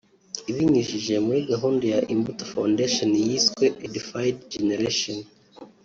[0.51, 5.19] ibinyujije muri gahunda ya Imbuto Foundation yiswe ‘Edified Generation’